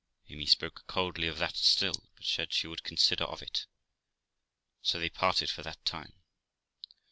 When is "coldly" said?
0.87-1.27